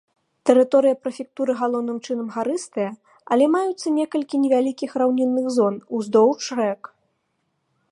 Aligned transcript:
Тэрыторыя 0.49 0.95
прэфектуры 1.03 1.51
галоўным 1.59 1.97
чынам 2.05 2.27
гарыстая, 2.37 2.87
але 3.35 3.45
маюцца 3.57 3.87
некалькі 3.99 4.35
невялікіх 4.47 4.97
раўнінных 5.03 5.45
зон 5.59 5.75
уздоўж 5.99 6.43
рэк. 6.61 6.81